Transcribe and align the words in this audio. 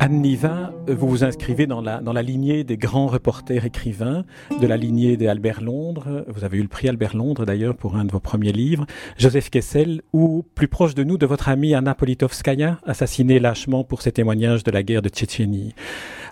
Anne 0.00 0.22
Niva, 0.22 0.72
vous 0.86 1.08
vous 1.08 1.24
inscrivez 1.24 1.66
dans 1.66 1.80
la, 1.80 2.00
dans 2.00 2.12
la 2.12 2.22
lignée 2.22 2.62
des 2.62 2.76
grands 2.76 3.08
reporters 3.08 3.64
écrivains, 3.64 4.24
de 4.60 4.66
la 4.66 4.76
lignée 4.76 5.16
d'Albert 5.16 5.60
Londres. 5.60 6.24
Vous 6.28 6.44
avez 6.44 6.58
eu 6.58 6.62
le 6.62 6.68
prix 6.68 6.88
Albert 6.88 7.16
Londres 7.16 7.44
d'ailleurs 7.44 7.74
pour 7.74 7.96
un 7.96 8.04
de 8.04 8.12
vos 8.12 8.20
premiers 8.20 8.52
livres. 8.52 8.86
Joseph 9.16 9.50
Kessel, 9.50 10.02
ou 10.12 10.44
plus 10.54 10.68
proche 10.68 10.94
de 10.94 11.02
nous, 11.02 11.18
de 11.18 11.26
votre 11.26 11.48
amie 11.48 11.74
Anna 11.74 11.96
Politovskaya, 11.96 12.78
assassinée 12.86 13.40
lâchement 13.40 13.82
pour 13.82 14.00
ses 14.00 14.12
témoignages 14.12 14.62
de 14.62 14.70
la 14.70 14.84
guerre 14.84 15.02
de 15.02 15.08
Tchétchénie. 15.08 15.74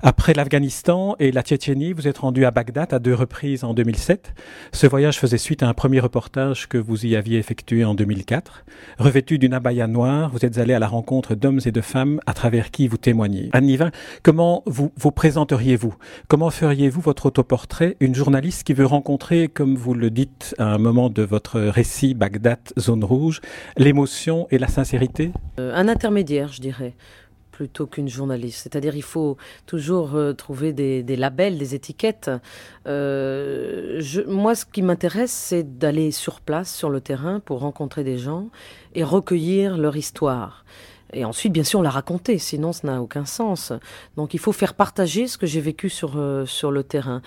Après 0.02 0.34
l'Afghanistan 0.34 1.16
et 1.18 1.32
la 1.32 1.42
Tchétchénie, 1.42 1.92
vous 1.92 2.06
êtes 2.06 2.18
rendu 2.18 2.44
à 2.44 2.50
Bagdad 2.50 2.92
à 2.92 2.98
deux 2.98 3.14
reprises 3.14 3.64
en 3.64 3.74
2007. 3.74 4.34
Ce 4.72 4.86
voyage 4.86 5.18
faisait 5.18 5.38
suite 5.38 5.62
à 5.62 5.68
un 5.68 5.74
premier 5.74 6.00
reportage 6.00 6.68
que 6.68 6.78
vous 6.78 7.06
y 7.06 7.16
aviez 7.16 7.38
effectué 7.38 7.84
en 7.84 7.94
2004. 7.94 8.64
Revêtu 8.98 9.38
d'une 9.38 9.54
abaya 9.54 9.86
noire, 9.86 10.30
vous 10.30 10.44
êtes 10.44 10.58
allé 10.58 10.74
à 10.74 10.78
la 10.78 10.86
rencontre 10.86 11.34
d'hommes 11.34 11.60
et 11.64 11.72
de 11.72 11.80
femmes 11.80 12.20
à 12.26 12.34
travers 12.34 12.70
qui 12.70 12.88
vous 12.88 12.98
témoignez. 12.98 13.50
Anne 13.56 13.90
comment 14.22 14.62
vous 14.66 14.92
vous 14.98 15.10
présenteriez-vous? 15.10 15.94
Comment 16.28 16.50
feriez-vous 16.50 17.00
votre 17.00 17.24
autoportrait? 17.24 17.96
Une 18.00 18.14
journaliste 18.14 18.64
qui 18.64 18.74
veut 18.74 18.84
rencontrer, 18.84 19.48
comme 19.48 19.76
vous 19.76 19.94
le 19.94 20.10
dites 20.10 20.54
à 20.58 20.74
un 20.74 20.76
moment 20.76 21.08
de 21.08 21.22
votre 21.22 21.58
récit 21.58 22.12
Bagdad, 22.12 22.58
zone 22.78 23.02
rouge, 23.02 23.40
l'émotion 23.78 24.46
et 24.50 24.58
la 24.58 24.68
sincérité? 24.68 25.32
Euh, 25.58 25.74
Un 25.74 25.88
intermédiaire, 25.88 26.52
je 26.52 26.60
dirais 26.60 26.94
plutôt 27.50 27.86
qu'une 27.86 28.08
journaliste. 28.08 28.58
C'est-à-dire 28.64 28.94
il 28.94 29.02
faut 29.02 29.38
toujours 29.64 30.16
euh, 30.16 30.34
trouver 30.34 30.74
des, 30.74 31.16
labels, 31.16 31.56
des 31.56 31.74
étiquettes. 31.74 32.30
Euh, 32.86 34.02
moi, 34.28 34.54
ce 34.54 34.66
qui 34.66 34.82
m'intéresse, 34.82 35.32
c'est 35.32 35.78
d'aller 35.78 36.10
sur 36.10 36.42
place, 36.42 36.70
sur 36.74 36.90
le 36.90 37.00
terrain, 37.00 37.40
pour 37.40 37.60
rencontrer 37.60 38.04
des 38.04 38.18
gens 38.18 38.50
et 38.94 39.02
recueillir 39.02 39.78
leur 39.78 39.96
histoire. 39.96 40.66
Et 41.12 41.24
ensuite, 41.24 41.52
bien 41.52 41.64
sûr, 41.64 41.82
la 41.82 41.90
raconter, 41.90 42.38
sinon 42.38 42.72
ça 42.72 42.86
n'a 42.86 43.00
aucun 43.00 43.24
sens. 43.24 43.72
Donc 44.16 44.34
il 44.34 44.40
faut 44.40 44.52
faire 44.52 44.74
partager 44.74 45.28
ce 45.28 45.38
que 45.38 45.46
j'ai 45.46 45.60
vécu 45.60 45.88
sur, 45.88 46.14
euh, 46.16 46.46
sur 46.46 46.70
le 46.70 46.82
terrain. 46.82 47.22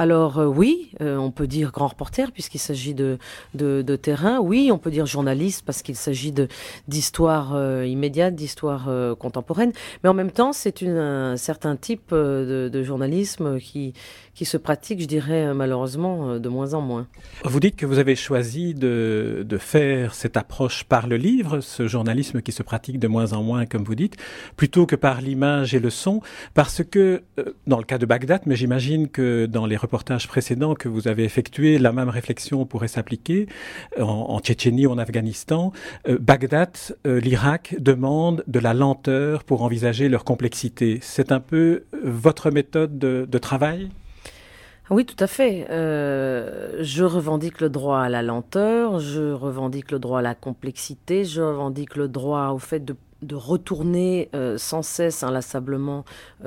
Alors 0.00 0.38
euh, 0.38 0.46
oui, 0.46 0.92
euh, 1.02 1.18
on 1.18 1.30
peut 1.30 1.46
dire 1.46 1.72
grand 1.72 1.88
reporter 1.88 2.32
puisqu'il 2.32 2.58
s'agit 2.58 2.94
de, 2.94 3.18
de, 3.52 3.96
terrain. 3.96 4.38
Oui, 4.40 4.70
on 4.72 4.78
peut 4.78 4.90
dire 4.90 5.04
journaliste 5.04 5.62
parce 5.66 5.82
qu'il 5.82 5.94
s'agit 5.94 6.32
d'histoire 6.88 7.52
euh, 7.54 7.84
immédiate, 7.84 8.34
d'histoire 8.34 8.88
contemporaine. 9.18 9.72
Mais 10.02 10.08
en 10.08 10.14
même 10.14 10.30
temps, 10.30 10.54
c'est 10.54 10.82
un 10.82 11.36
certain 11.36 11.76
type 11.76 12.14
de, 12.14 12.82
journalisme 12.82 13.58
qui, 13.58 13.92
qui 14.34 14.46
se 14.46 14.56
pratique, 14.56 15.02
je 15.02 15.06
dirais 15.06 15.52
malheureusement, 15.52 16.38
de 16.38 16.48
moins 16.48 16.72
en 16.72 16.80
moins. 16.80 17.06
Vous 17.44 17.60
dites 17.60 17.76
que 17.76 17.84
vous 17.84 17.98
avez 17.98 18.16
choisi 18.16 18.72
de, 18.72 19.44
de 19.46 19.58
faire 19.58 20.14
cette 20.14 20.38
approche 20.38 20.84
par 20.84 21.08
le 21.08 21.18
livre, 21.18 21.60
ce 21.60 21.86
journalisme 21.86 22.40
qui 22.40 22.52
se 22.52 22.62
pratique 22.62 22.98
de 22.98 23.06
moins 23.06 23.34
en 23.34 23.42
moins, 23.42 23.66
comme 23.66 23.84
vous 23.84 23.94
dites, 23.94 24.16
plutôt 24.56 24.86
que 24.86 24.96
par 24.96 25.20
l'image 25.20 25.74
et 25.74 25.78
le 25.78 25.90
son, 25.90 26.22
parce 26.54 26.82
que 26.82 27.22
dans 27.66 27.76
le 27.76 27.84
cas 27.84 27.98
de 27.98 28.06
Bagdad, 28.06 28.42
mais 28.46 28.56
j'imagine 28.56 29.08
que 29.08 29.44
dans 29.44 29.66
les 29.66 29.76
reportages 29.90 30.28
précédents 30.28 30.74
que 30.74 30.88
vous 30.88 31.08
avez 31.08 31.24
effectués, 31.24 31.76
la 31.76 31.90
même 31.90 32.10
réflexion 32.10 32.64
pourrait 32.64 32.86
s'appliquer 32.86 33.48
en, 33.98 34.38
Tchétchénie 34.38 34.86
en 34.86 34.98
Afghanistan. 34.98 35.72
Euh, 36.08 36.16
Bagdad, 36.20 36.76
euh, 37.08 37.18
l'Irak 37.18 37.74
demande 37.80 38.44
de 38.46 38.60
la 38.60 38.72
lenteur 38.72 39.42
pour 39.42 39.62
envisager 39.62 40.08
leur 40.08 40.22
complexité. 40.22 41.00
C'est 41.02 41.32
un 41.32 41.40
peu 41.40 41.86
votre 42.04 42.52
méthode 42.52 43.00
de, 43.00 43.38
travail? 43.38 43.90
Oui, 44.90 45.04
tout 45.04 45.16
à 45.18 45.26
fait. 45.26 45.66
Euh, 45.70 46.76
je 46.80 47.02
revendique 47.02 47.60
le 47.60 47.68
droit 47.68 47.98
à 47.98 48.08
la 48.08 48.22
lenteur, 48.22 49.00
je 49.00 49.32
revendique 49.32 49.90
le 49.90 49.98
droit 49.98 50.20
à 50.20 50.22
la 50.22 50.36
complexité, 50.36 51.24
je 51.24 51.42
revendique 51.42 51.96
le 51.96 52.06
droit 52.06 52.50
au 52.50 52.58
fait 52.58 52.84
de, 52.84 52.94
retourner 53.32 54.30
sans 54.56 54.80
cesse 54.80 55.22
inlassablement 55.22 56.06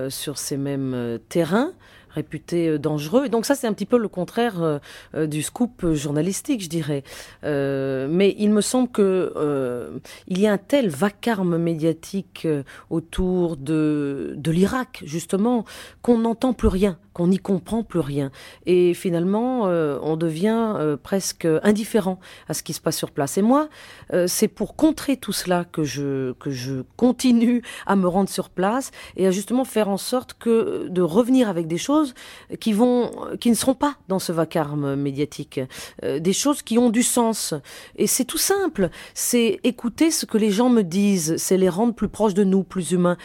sur 0.09 0.39
ces 0.39 0.57
mêmes 0.57 1.19
terrains 1.29 1.71
réputé 2.13 2.67
euh, 2.67 2.79
dangereux. 2.79 3.29
Donc 3.29 3.45
ça, 3.45 3.55
c'est 3.55 3.67
un 3.67 3.73
petit 3.73 3.85
peu 3.85 3.97
le 3.97 4.07
contraire 4.07 4.61
euh, 4.61 4.79
euh, 5.15 5.27
du 5.27 5.41
scoop 5.41 5.93
journalistique, 5.93 6.63
je 6.63 6.69
dirais. 6.69 7.03
mais 7.43 8.35
il 8.37 8.51
me 8.51 8.61
semble 8.61 8.89
que 8.89 9.91
il 10.27 10.39
y 10.39 10.47
a 10.47 10.51
un 10.51 10.57
tel 10.57 10.89
vacarme 10.89 11.57
médiatique 11.57 12.47
autour 12.89 13.57
de, 13.57 14.33
de 14.35 14.51
l'Irak, 14.51 15.03
justement, 15.05 15.65
qu'on 16.01 16.19
n'entend 16.19 16.53
plus 16.53 16.67
rien 16.67 16.97
qu'on 17.13 17.27
n'y 17.27 17.37
comprend 17.37 17.83
plus 17.83 17.99
rien. 17.99 18.31
Et 18.65 18.93
finalement, 18.93 19.67
euh, 19.67 19.99
on 20.01 20.17
devient 20.17 20.73
euh, 20.75 20.97
presque 20.97 21.47
indifférent 21.63 22.19
à 22.49 22.53
ce 22.53 22.63
qui 22.63 22.73
se 22.73 22.81
passe 22.81 22.97
sur 22.97 23.11
place. 23.11 23.37
Et 23.37 23.41
moi, 23.41 23.69
euh, 24.13 24.25
c'est 24.27 24.47
pour 24.47 24.75
contrer 24.75 25.17
tout 25.17 25.31
cela 25.31 25.63
que 25.63 25.83
je, 25.83 26.33
que 26.33 26.49
je 26.49 26.81
continue 26.97 27.61
à 27.85 27.95
me 27.95 28.07
rendre 28.07 28.29
sur 28.29 28.49
place 28.49 28.91
et 29.15 29.27
à 29.27 29.31
justement 29.31 29.63
faire 29.63 29.89
en 29.89 29.97
sorte 29.97 30.33
que 30.33 30.87
de 30.89 31.01
revenir 31.01 31.49
avec 31.49 31.67
des 31.67 31.77
choses 31.77 32.15
qui 32.59 32.73
vont, 32.73 33.11
qui 33.39 33.49
ne 33.49 33.55
seront 33.55 33.75
pas 33.75 33.95
dans 34.07 34.19
ce 34.19 34.31
vacarme 34.31 34.95
médiatique, 34.95 35.59
des 36.01 36.33
choses 36.33 36.61
qui 36.61 36.77
ont 36.77 36.89
du 36.89 37.03
sens. 37.03 37.53
Et 37.95 38.07
c'est 38.07 38.25
tout 38.25 38.37
simple. 38.37 38.89
C'est 39.13 39.59
écouter 39.63 40.11
ce 40.11 40.25
que 40.25 40.37
les 40.37 40.51
gens 40.51 40.69
me 40.69 40.81
disent, 40.81 41.35
c'est 41.37 41.57
les 41.57 41.69
rendre 41.69 41.93
plus 41.93 42.09
proches 42.09 42.33
de 42.33 42.43
nous, 42.43 42.63
plus 42.63 42.91
humains. 42.91 43.17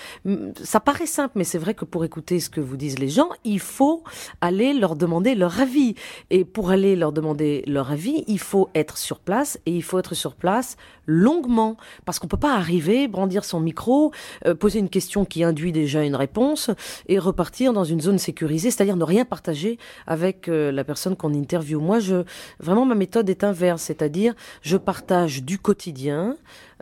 Ça 0.62 0.80
paraît 0.80 1.06
simple, 1.06 1.32
mais 1.36 1.44
c'est 1.44 1.58
vrai 1.58 1.74
que 1.74 1.84
pour 1.84 2.04
écouter 2.04 2.40
ce 2.40 2.50
que 2.50 2.60
vous 2.60 2.76
disent 2.76 2.98
les 2.98 3.08
gens, 3.08 3.30
il 3.44 3.60
faut 3.60 3.77
faut 3.78 4.02
aller 4.40 4.72
leur 4.72 4.96
demander 4.96 5.36
leur 5.36 5.60
avis. 5.60 5.94
Et 6.30 6.44
pour 6.44 6.70
aller 6.70 6.96
leur 6.96 7.12
demander 7.12 7.62
leur 7.68 7.92
avis, 7.92 8.24
il 8.26 8.40
faut 8.40 8.68
être 8.74 8.98
sur 8.98 9.20
place 9.20 9.60
et 9.66 9.70
il 9.70 9.84
faut 9.84 10.00
être 10.00 10.16
sur 10.16 10.34
place 10.34 10.76
longuement. 11.06 11.76
Parce 12.04 12.18
qu'on 12.18 12.26
peut 12.26 12.36
pas 12.36 12.56
arriver, 12.56 13.06
brandir 13.06 13.44
son 13.44 13.60
micro, 13.60 14.10
euh, 14.46 14.54
poser 14.56 14.80
une 14.80 14.88
question 14.88 15.24
qui 15.24 15.44
induit 15.44 15.70
déjà 15.70 16.02
une 16.02 16.16
réponse 16.16 16.70
et 17.06 17.20
repartir 17.20 17.72
dans 17.72 17.84
une 17.84 18.00
zone 18.00 18.18
sécurisée, 18.18 18.72
c'est-à-dire 18.72 18.96
ne 18.96 19.04
rien 19.04 19.24
partager 19.24 19.78
avec 20.08 20.48
euh, 20.48 20.72
la 20.72 20.82
personne 20.82 21.14
qu'on 21.14 21.32
interviewe. 21.32 21.80
Moi, 21.80 22.00
je, 22.00 22.24
vraiment, 22.58 22.84
ma 22.84 22.96
méthode 22.96 23.30
est 23.30 23.44
inverse, 23.44 23.82
c'est-à-dire 23.82 24.34
je 24.60 24.76
partage 24.76 25.44
du 25.44 25.58
quotidien, 25.60 26.36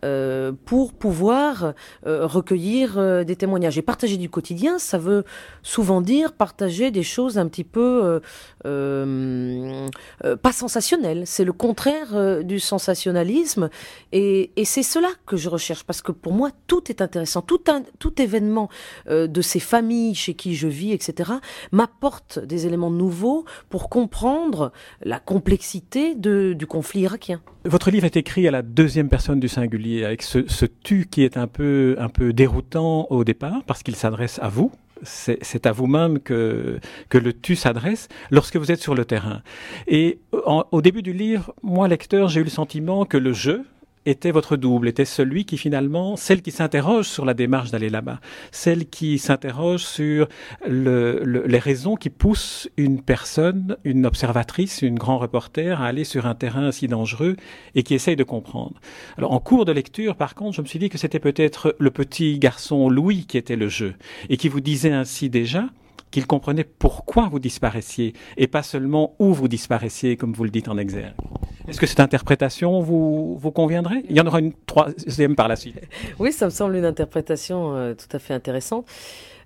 euh, 0.05 0.53
pour 0.67 0.93
pouvoir 0.93 1.73
euh, 2.07 2.27
recueillir 2.27 2.99
euh, 2.99 3.25
des 3.25 3.35
témoignages. 3.35 3.79
Et 3.79 3.83
partager 3.83 4.19
du 4.19 4.29
quotidien, 4.29 4.79
ça 4.79 4.99
veut 4.99 5.25
souvent 5.63 6.03
dire 6.03 6.33
partager 6.33 6.91
des 6.91 7.03
choses 7.03 7.39
un 7.39 7.49
petit 7.49 7.65
peu 7.65 8.21
pas 8.63 10.53
sensationnelles. 10.53 11.23
C'est 11.27 11.45
le 11.45 11.53
contraire 11.53 12.45
du 12.45 12.61
sensationnalisme. 12.61 13.71
Et, 14.13 14.51
c'est 14.65 14.83
cela 14.83 15.09
que 15.27 15.37
je 15.37 15.49
recherche, 15.49 15.85
parce 15.85 16.03
que 16.03 16.13
pour 16.13 16.33
moi, 16.33 16.51
tout 16.67 16.91
est 16.91 17.01
intéressant. 17.01 17.43
Tout, 17.43 17.63
événement 18.21 18.69
de 19.09 19.41
ces 19.41 19.61
familles 19.61 20.15
chez 20.15 20.35
qui 20.35 20.55
je 20.55 20.69
vis, 20.69 20.93
etc., 20.93 21.33
m'apporte 21.73 22.39
des 22.39 22.67
éléments 22.67 22.91
nouveaux 22.91 23.45
pour 23.69 23.89
comprendre 23.89 24.73
la 25.03 25.21
complexité 25.21 26.15
du 26.15 26.67
conflit 26.67 27.01
irakien. 27.03 27.41
Votre 27.65 27.91
livre 27.91 28.05
est 28.05 28.17
écrit 28.17 28.47
à 28.47 28.53
la 28.53 28.63
deuxième 28.63 29.09
personne 29.09 29.41
du 29.41 29.49
singulier, 29.49 29.86
avec 30.05 30.23
ce, 30.23 30.65
tu 30.83 31.07
qui 31.07 31.23
est 31.23 31.37
un 31.37 31.47
peu, 31.47 31.97
un 31.99 32.09
peu 32.09 32.33
déroutant 32.33 33.07
au 33.11 33.25
départ, 33.25 33.63
parce 33.67 33.83
qu'il 33.83 33.97
s'adresse 33.97 34.39
à 34.43 34.49
vous. 34.49 34.73
C'est 35.03 35.67
à 35.67 35.73
vous-même 35.73 36.21
que, 36.21 36.81
que 37.11 37.19
le 37.19 37.35
tu 37.35 37.55
s'adresse 37.55 38.09
lorsque 38.31 38.57
vous 38.57 38.73
êtes 38.73 38.81
sur 38.81 38.95
le 38.95 39.05
terrain. 39.05 39.43
Et 39.87 40.21
au 40.33 40.81
début 40.81 41.03
du 41.03 41.13
livre, 41.13 41.53
moi, 41.63 41.87
lecteur, 41.87 42.29
j'ai 42.29 42.41
eu 42.41 42.45
le 42.45 42.51
sentiment 42.51 43.05
que 43.05 43.19
le 43.19 43.35
jeu, 43.35 43.67
était 44.07 44.31
votre 44.31 44.57
double, 44.57 44.89
était 44.89 45.05
celui 45.05 45.45
qui 45.45 45.59
finalement, 45.59 46.17
celle 46.17 46.41
qui 46.41 46.53
s'interroge 46.53 47.07
sur 47.07 47.25
la 47.25 47.35
démarche 47.35 47.71
d'aller 47.71 47.91
là-bas, 47.91 48.21
celle 48.53 48.87
qui 48.87 49.19
s'interroge 49.19 49.83
sur 49.83 50.29
le, 50.67 51.45
les 51.47 51.59
raisons 51.59 51.97
qui 51.97 52.09
poussent 52.09 52.71
une 52.77 53.03
personne, 53.03 53.77
une 53.85 54.07
observatrice, 54.07 54.83
une 54.83 54.99
grand 54.99 55.19
reporter 55.19 55.83
à 55.83 55.87
aller 55.87 56.05
sur 56.05 56.27
un 56.27 56.35
terrain 56.35 56.73
si 56.73 56.89
dangereux 56.89 57.37
et 57.75 57.83
qui 57.83 57.95
essaye 57.95 58.17
de 58.17 58.25
comprendre. 58.25 58.81
Alors 59.19 59.33
en 59.33 59.41
cours 59.41 59.65
de 59.65 59.73
lecture, 59.73 60.17
par 60.17 60.35
contre, 60.35 60.57
je 60.57 60.63
me 60.63 60.67
suis 60.67 60.79
dit 60.79 60.89
que 60.89 60.99
c'était 60.99 61.19
peut-être 61.19 61.75
le 61.79 61.91
petit 61.91 62.39
garçon 62.39 62.89
Louis 62.89 63.27
qui 63.27 63.37
était 63.37 63.57
le 63.57 63.69
jeu 63.69 63.95
et 64.29 64.37
qui 64.37 64.49
vous 64.49 64.61
disait 64.61 64.93
ainsi 64.93 65.29
déjà, 65.29 65.65
qu'il 66.11 66.27
comprenait 66.27 66.65
pourquoi 66.65 67.29
vous 67.29 67.41
disparaissiez 67.41 68.15
et 68.37 68.47
pas 68.47 68.63
seulement 68.63 69.15
où 69.19 69.35
vous 69.35 69.49
disparaissiez, 69.49 70.17
comme 70.17 70.33
vous 70.33 70.45
le 70.45 70.51
dites 70.51 70.69
en 70.69 70.79
exergue. 70.79 71.15
Est-ce 71.69 71.81
que 71.81 71.87
cette 71.87 72.01
interprétation 72.01 72.81
vous, 72.81 73.37
vous 73.37 73.51
conviendrait? 73.51 74.03
Il 74.09 74.17
y 74.17 74.21
en 74.21 74.27
aura 74.27 74.41
une 74.41 74.53
troisième 74.67 75.35
par 75.35 75.49
la 75.49 75.57
suite. 75.57 75.81
Oui, 76.19 76.33
ça 76.33 76.47
me 76.47 76.51
semble 76.51 76.77
une 76.77 76.85
interprétation 76.85 77.77
euh, 77.77 77.95
tout 77.95 78.15
à 78.15 78.19
fait 78.19 78.35
intéressante. 78.35 78.87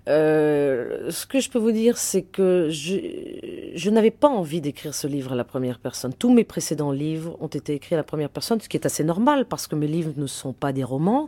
Euh, 0.07 1.11
ce 1.11 1.25
que 1.25 1.39
je 1.39 1.49
peux 1.49 1.59
vous 1.59 1.71
dire, 1.71 1.97
c'est 1.97 2.23
que 2.23 2.69
je, 3.73 3.89
n'avais 3.89 4.11
pas 4.11 4.27
envie 4.27 4.61
d'écrire 4.61 4.93
ce 4.93 5.07
livre 5.07 5.33
à 5.33 5.35
la 5.35 5.43
première 5.43 5.79
personne. 5.79 6.13
Tous 6.13 6.31
mes 6.31 6.43
précédents 6.43 6.91
livres 6.91 7.37
ont 7.39 7.47
été 7.47 7.73
écrits 7.73 7.95
à 7.95 7.97
la 7.97 8.03
première 8.03 8.29
personne, 8.29 8.59
ce 8.61 8.69
qui 8.69 8.77
est 8.77 8.85
assez 8.85 9.03
normal 9.03 9.45
parce 9.45 9.67
que 9.67 9.75
mes 9.75 9.87
livres 9.87 10.13
ne 10.17 10.27
sont 10.27 10.53
pas 10.53 10.73
des 10.73 10.83
romans 10.83 11.27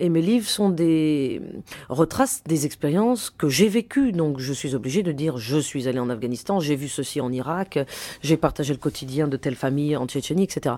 et 0.00 0.08
mes 0.08 0.22
livres 0.22 0.48
sont 0.48 0.70
des 0.70 1.40
retraces 1.88 2.42
des 2.44 2.66
expériences 2.66 3.30
que 3.30 3.48
j'ai 3.48 3.68
vécues. 3.68 4.12
Donc 4.12 4.38
je 4.38 4.52
suis 4.52 4.74
obligée 4.74 5.02
de 5.02 5.12
dire 5.12 5.36
je 5.36 5.58
suis 5.58 5.88
allée 5.88 6.00
en 6.00 6.10
Afghanistan, 6.10 6.60
j'ai 6.60 6.76
vu 6.76 6.88
ceci 6.88 7.20
en 7.20 7.32
Irak, 7.32 7.78
j'ai 8.22 8.36
partagé 8.36 8.72
le 8.72 8.78
quotidien 8.78 9.28
de 9.28 9.36
telle 9.36 9.56
famille 9.56 9.96
en 9.96 10.06
Tchétchénie, 10.06 10.44
etc. 10.44 10.76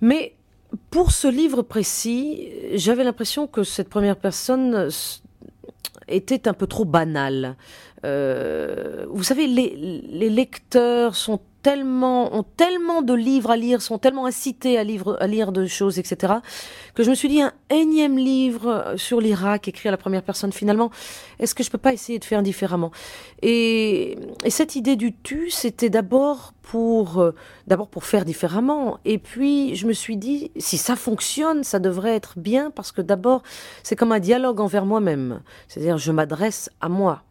Mais 0.00 0.34
pour 0.90 1.12
ce 1.12 1.28
livre 1.28 1.62
précis, 1.62 2.48
j'avais 2.74 3.04
l'impression 3.04 3.46
que 3.46 3.62
cette 3.62 3.88
première 3.88 4.16
personne 4.16 4.88
était 6.08 6.48
un 6.48 6.54
peu 6.54 6.66
trop 6.66 6.84
banale. 6.84 7.56
Euh, 8.04 9.06
vous 9.08 9.22
savez, 9.22 9.46
les, 9.46 10.28
lecteurs 10.28 11.16
sont 11.16 11.40
tellement, 11.62 12.36
ont 12.36 12.42
tellement 12.42 13.00
de 13.00 13.14
livres 13.14 13.50
à 13.50 13.56
lire, 13.56 13.80
sont 13.80 13.96
tellement 13.96 14.26
incités 14.26 14.76
à, 14.78 14.84
lire, 14.84 15.16
à 15.18 15.26
lire 15.26 15.50
de 15.50 15.64
choses, 15.66 15.98
etc., 15.98 16.34
que 16.94 17.02
je 17.02 17.08
me 17.08 17.14
suis 17.14 17.28
dit, 17.28 17.40
un 17.40 17.52
énième 17.70 18.18
livre 18.18 18.92
sur 18.96 19.20
l'Irak 19.20 19.66
écrit 19.66 19.88
à 19.88 19.90
la 19.90 19.96
première 19.96 20.22
personne, 20.22 20.52
finalement, 20.52 20.90
est-ce 21.38 21.54
que 21.54 21.62
je 21.64 21.70
peux 21.70 21.78
pas 21.78 21.94
essayer 21.94 22.18
de 22.18 22.24
faire 22.24 22.42
différemment? 22.42 22.90
Et, 23.40 24.18
et, 24.44 24.50
cette 24.50 24.76
idée 24.76 24.96
du 24.96 25.14
tu, 25.14 25.48
c'était 25.48 25.88
d'abord 25.88 26.52
pour, 26.60 27.18
euh, 27.18 27.34
d'abord 27.66 27.88
pour 27.88 28.04
faire 28.04 28.26
différemment. 28.26 28.98
Et 29.06 29.16
puis, 29.16 29.74
je 29.74 29.86
me 29.86 29.94
suis 29.94 30.18
dit, 30.18 30.50
si 30.58 30.76
ça 30.76 30.96
fonctionne, 30.96 31.64
ça 31.64 31.78
devrait 31.78 32.14
être 32.14 32.38
bien, 32.38 32.70
parce 32.70 32.92
que 32.92 33.00
d'abord, 33.00 33.42
c'est 33.82 33.96
comme 33.96 34.12
un 34.12 34.20
dialogue 34.20 34.60
envers 34.60 34.84
moi-même. 34.84 35.40
C'est-à-dire, 35.68 35.96
je 35.96 36.12
m'adresse 36.12 36.68
à 36.82 36.90
moi 36.90 37.22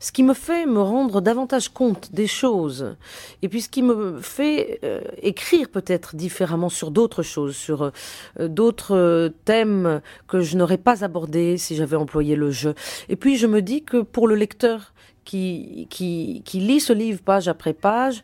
ce 0.00 0.12
qui 0.12 0.22
me 0.22 0.34
fait 0.34 0.66
me 0.66 0.80
rendre 0.80 1.20
davantage 1.20 1.68
compte 1.68 2.12
des 2.12 2.26
choses, 2.26 2.96
et 3.42 3.48
puis 3.48 3.60
ce 3.62 3.68
qui 3.68 3.82
me 3.82 4.20
fait 4.20 4.80
euh, 4.84 5.00
écrire 5.22 5.68
peut-être 5.68 6.16
différemment 6.16 6.68
sur 6.68 6.90
d'autres 6.90 7.22
choses, 7.22 7.56
sur 7.56 7.82
euh, 7.82 8.48
d'autres 8.48 9.32
thèmes 9.44 10.00
que 10.26 10.40
je 10.40 10.56
n'aurais 10.56 10.78
pas 10.78 11.04
abordés 11.04 11.56
si 11.58 11.76
j'avais 11.76 11.96
employé 11.96 12.36
le 12.36 12.50
jeu. 12.50 12.74
Et 13.08 13.16
puis 13.16 13.36
je 13.36 13.46
me 13.46 13.62
dis 13.62 13.82
que 13.84 14.02
pour 14.02 14.26
le 14.26 14.34
lecteur 14.34 14.92
qui, 15.24 15.86
qui, 15.90 16.42
qui 16.44 16.58
lit 16.58 16.80
ce 16.80 16.92
livre 16.92 17.20
page 17.22 17.48
après 17.48 17.72
page, 17.72 18.22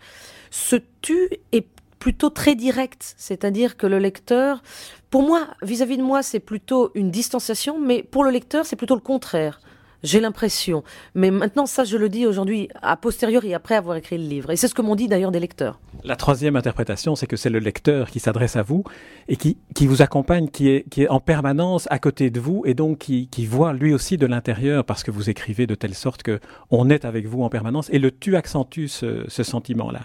ce 0.50 0.76
tu 1.00 1.30
est 1.52 1.66
plutôt 1.98 2.30
très 2.30 2.54
direct, 2.54 3.14
c'est-à-dire 3.16 3.76
que 3.76 3.86
le 3.86 3.98
lecteur, 3.98 4.62
pour 5.10 5.22
moi, 5.22 5.48
vis-à-vis 5.62 5.94
-vis 5.94 5.98
de 5.98 6.02
moi, 6.02 6.22
c'est 6.22 6.40
plutôt 6.40 6.90
une 6.94 7.10
distanciation, 7.10 7.78
mais 7.78 8.02
pour 8.02 8.24
le 8.24 8.30
lecteur, 8.30 8.66
c'est 8.66 8.76
plutôt 8.76 8.94
le 8.94 9.00
contraire. 9.00 9.60
J'ai 10.02 10.20
l'impression. 10.20 10.84
Mais 11.14 11.30
maintenant, 11.30 11.66
ça, 11.66 11.84
je 11.84 11.96
le 11.96 12.08
dis 12.08 12.26
aujourd'hui, 12.26 12.68
a 12.82 12.96
posteriori, 12.96 13.52
après 13.52 13.74
avoir 13.74 13.96
écrit 13.96 14.16
le 14.16 14.24
livre. 14.24 14.50
Et 14.50 14.56
c'est 14.56 14.68
ce 14.68 14.74
que 14.74 14.82
m'ont 14.82 14.94
dit 14.94 15.08
d'ailleurs 15.08 15.32
des 15.32 15.40
lecteurs. 15.40 15.80
La 16.04 16.14
troisième 16.14 16.54
interprétation, 16.54 17.16
c'est 17.16 17.26
que 17.26 17.36
c'est 17.36 17.50
le 17.50 17.58
lecteur 17.58 18.10
qui 18.10 18.20
s'adresse 18.20 18.56
à 18.56 18.62
vous 18.62 18.84
et 19.26 19.36
qui, 19.36 19.56
vous 19.80 20.02
accompagne, 20.02 20.48
qui 20.48 20.68
est, 20.68 20.88
qui 20.88 21.02
est 21.02 21.08
en 21.08 21.20
permanence 21.20 21.88
à 21.90 21.98
côté 21.98 22.30
de 22.30 22.38
vous 22.38 22.62
et 22.64 22.74
donc 22.74 22.98
qui, 22.98 23.46
voit 23.46 23.72
lui 23.72 23.92
aussi 23.94 24.18
de 24.18 24.26
l'intérieur 24.26 24.84
parce 24.84 25.02
que 25.02 25.10
vous 25.10 25.30
écrivez 25.30 25.66
de 25.66 25.74
telle 25.74 25.94
sorte 25.94 26.22
que 26.22 26.38
on 26.70 26.90
est 26.90 27.04
avec 27.04 27.26
vous 27.26 27.42
en 27.42 27.48
permanence 27.48 27.88
et 27.90 27.98
le 27.98 28.10
tu 28.10 28.36
accentue 28.36 28.86
ce, 28.86 29.24
ce 29.26 29.42
sentiment-là. 29.42 30.02